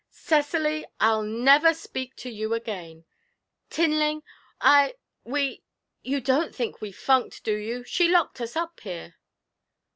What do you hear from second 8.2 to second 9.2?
us up here!'